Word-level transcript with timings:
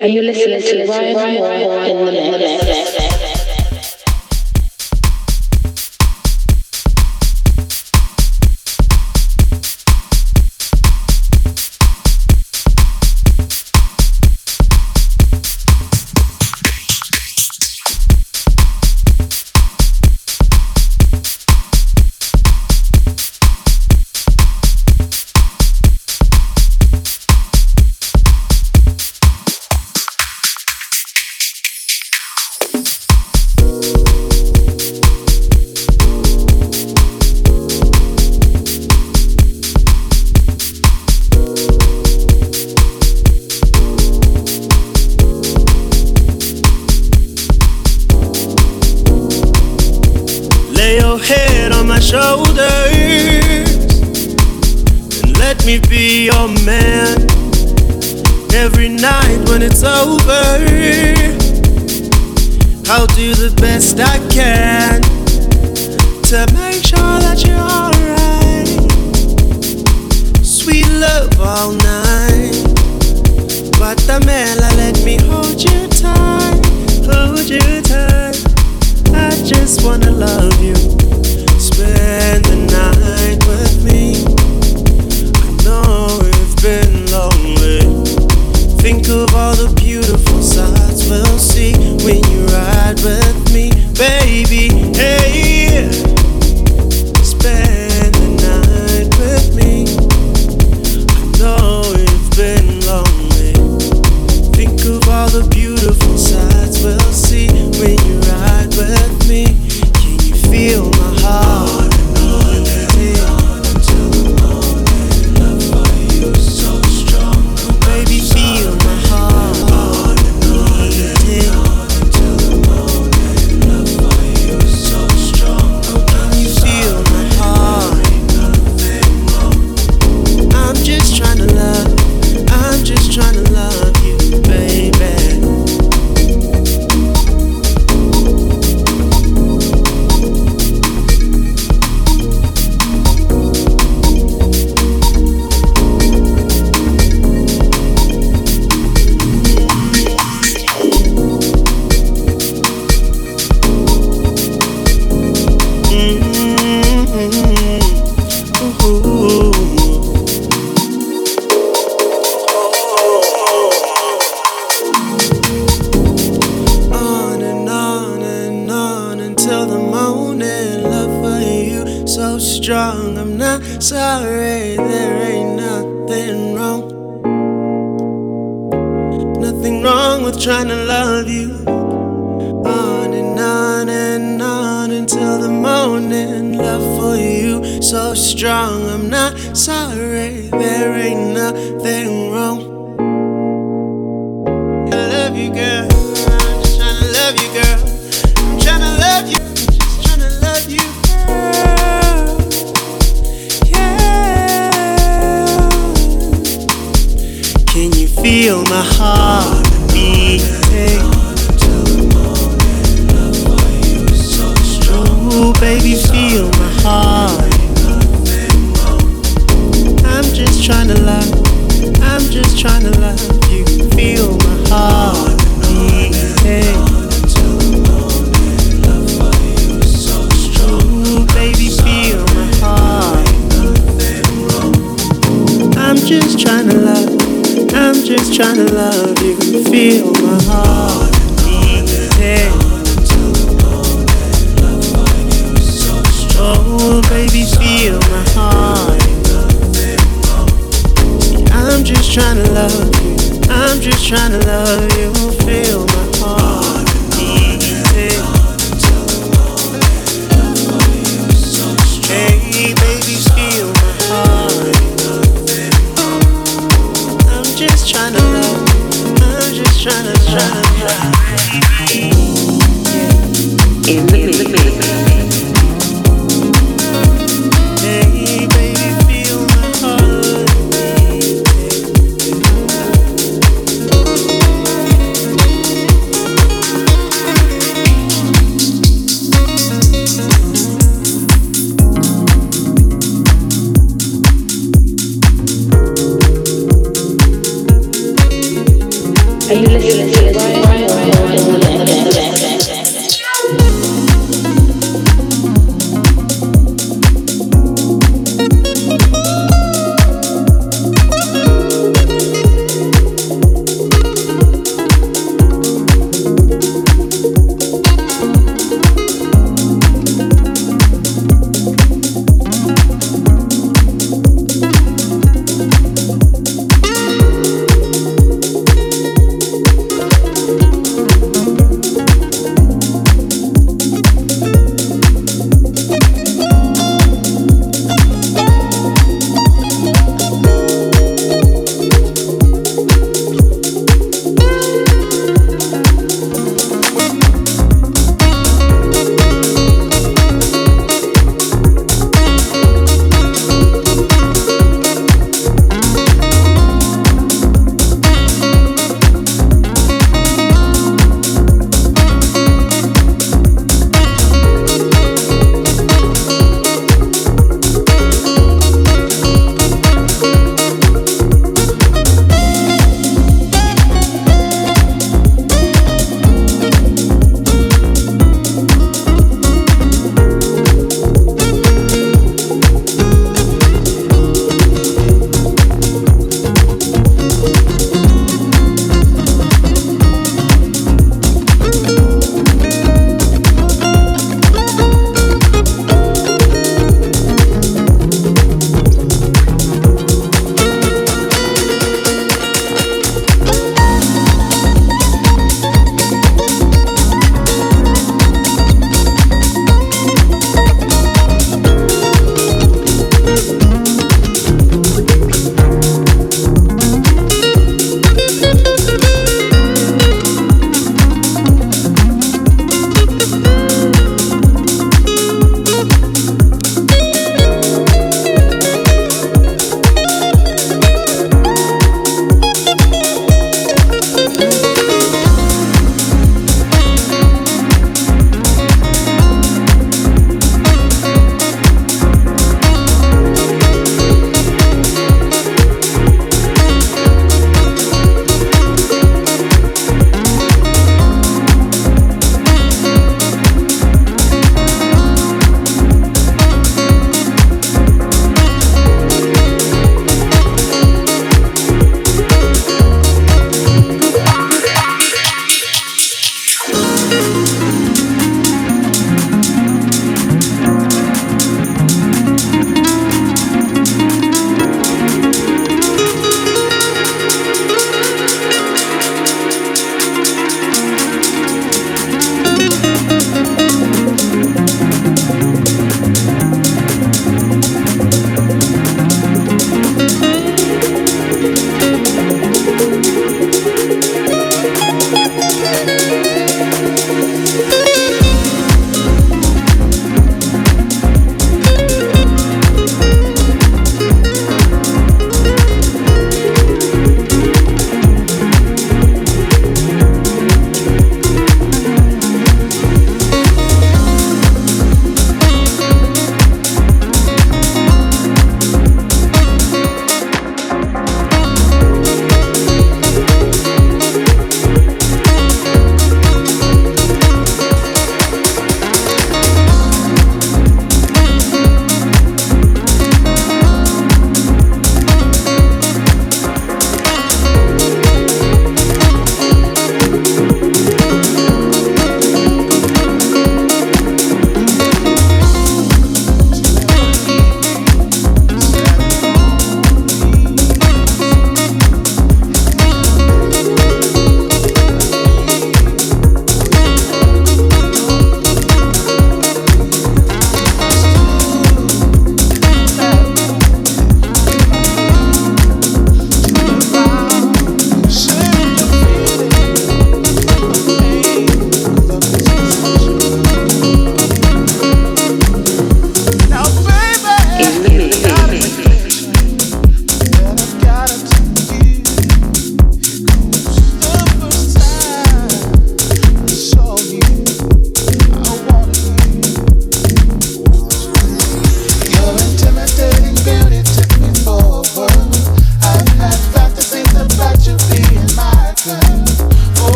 Are 0.00 0.06
you 0.06 0.22
listening 0.22 0.62
to 0.62 0.86
Ryan 0.86 1.98
in 1.98 2.30
the 2.30 2.38
mix? 2.38 3.27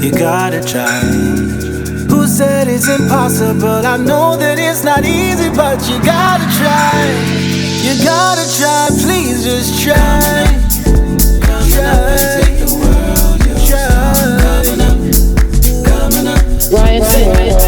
you 0.00 0.12
gotta 0.12 0.60
try. 0.62 1.00
Who 2.08 2.26
said 2.26 2.68
it's 2.68 2.88
impossible? 2.88 3.84
I 3.84 3.96
know 3.96 4.36
that 4.36 4.58
it's 4.58 4.84
not 4.84 5.04
easy, 5.04 5.50
but 5.50 5.78
you 5.88 5.98
gotta 6.04 6.46
try. 6.56 6.94
You 7.82 7.94
gotta 8.04 8.46
try, 8.56 8.88
please 9.02 9.44
just 9.44 9.82
try. 9.82 10.46
Try. 11.70 12.18
Up 14.70 14.80
up. 14.80 14.98
Ryan, 16.70 17.02
Ryan, 17.02 17.56
Ryan. 17.56 17.67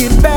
get 0.00 0.22
back. 0.22 0.29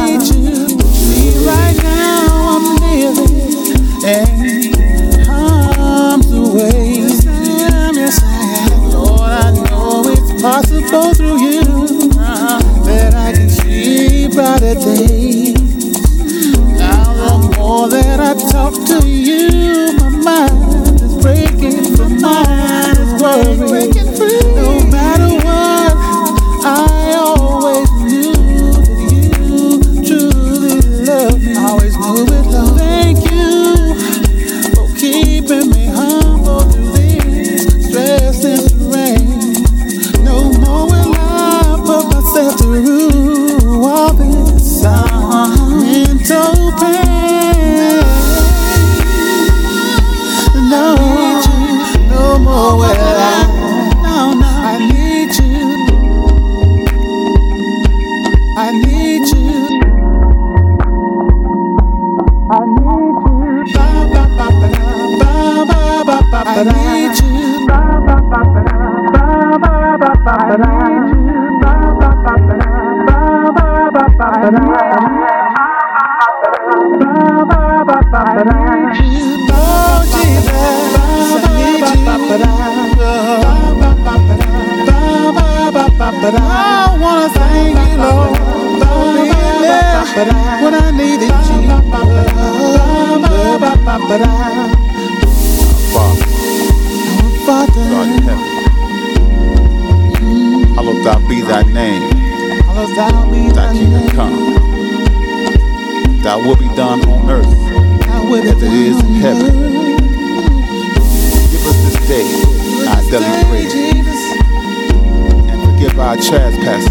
Possible 10.40 11.12
through 11.12 11.38
you 11.42 11.62
that 12.84 13.12
I 13.14 13.32
can 13.32 13.50
see 13.50 14.26
brighter 14.28 14.74
days. 14.74 15.54
Now 16.78 17.12
the 17.12 17.56
more 17.58 17.88
that 17.90 18.20
I 18.20 18.34
talk 18.50 18.79
Thy 106.30 106.36
will 106.36 106.54
be 106.54 106.68
done 106.76 107.02
on 107.10 107.28
earth 107.28 107.44
as 108.46 108.62
it 108.62 108.72
is 108.72 109.00
in 109.02 109.14
heaven. 109.18 109.50
Give 111.50 111.66
us 111.66 111.78
this 111.82 111.98
day 112.06 112.22
our 112.86 113.02
daily 113.10 113.42
bread, 113.50 113.74
and 115.50 115.58
forgive 115.66 115.98
our 115.98 116.14
trespasses 116.14 116.86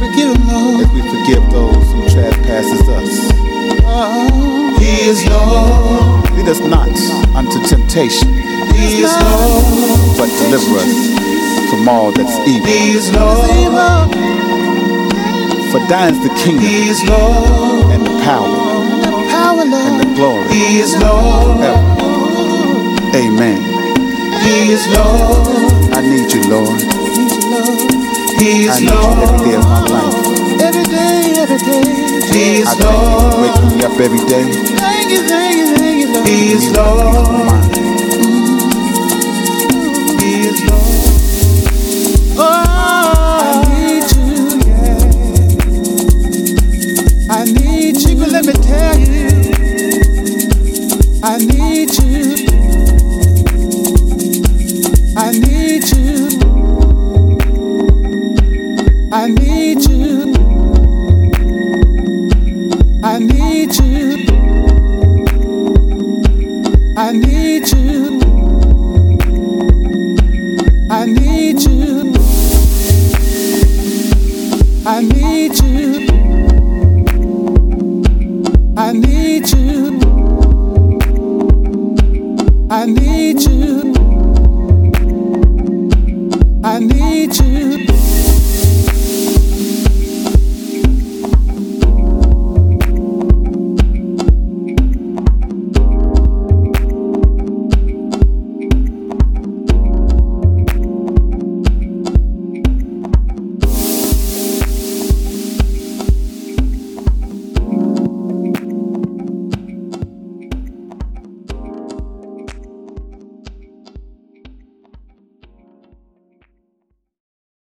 Forgive 0.00 0.32
as 0.80 0.90
we 0.96 1.02
forgive 1.12 1.44
those 1.52 1.92
who 1.92 2.08
trespasses 2.08 2.88
us. 2.88 3.30
He 4.80 5.10
is 5.10 5.28
Lord. 5.28 6.30
Lead 6.30 6.48
us 6.48 6.60
not 6.60 6.88
unto 7.36 7.60
temptation, 7.68 8.32
He 8.32 9.02
is 9.04 9.12
Lord. 9.12 10.16
but 10.16 10.30
deliver 10.40 10.78
us 10.80 11.68
from 11.68 11.86
all 11.86 12.12
that's 12.12 12.32
evil. 12.48 12.66
He 12.66 12.92
is 12.92 13.12
Lord. 13.12 14.10
For 15.70 15.86
thine 15.86 16.14
is 16.14 16.22
the 16.22 16.34
kingdom 16.42 16.64
He 16.64 16.88
is 16.88 17.04
Lord. 17.04 17.69
And 18.38 19.02
the 19.02 19.10
power 19.30 19.64
Power, 19.64 19.64
and 19.64 19.96
the 20.00 20.06
glory 20.14 20.46
He 20.54 20.78
is 20.80 20.92
Lord. 20.96 21.60
ever. 21.62 21.82
Amen. 23.16 23.58
He 24.44 24.72
is 24.72 24.86
Lord. 24.94 25.92
I 25.92 26.00
need 26.00 26.30
you, 26.32 26.42
Lord. 26.48 26.80
He 28.38 28.68
I 28.68 28.70
is 28.70 28.80
need 28.80 28.90
you 28.90 28.94
every 28.94 29.26
Lord. 29.26 29.44
day 29.44 29.54
of 29.56 29.64
my 29.66 29.80
life. 29.90 30.14
Every 30.62 30.84
day, 30.84 31.34
every 31.42 31.58
day. 31.58 31.82
He 32.30 32.62
I 32.62 32.62
is 32.62 32.68
thank 32.78 33.02
you 33.10 33.18
for 33.18 33.40
waking 33.42 33.70
me 33.78 33.84
up 33.84 33.98
every 33.98 34.22
day. 34.30 34.44
Thank 34.78 35.10
you, 35.10 35.20
thank 35.26 35.54
you, 35.56 35.66
thank 35.76 35.98
you, 36.00 36.08
Lord. 36.14 36.26
He 36.28 36.52
is 36.52 36.62
me 36.62 36.72
that 36.72 36.86
peaceful 36.86 37.10
Lord. 37.10 37.80
He 40.20 40.30
is 40.46 40.58
Lord. 40.70 40.89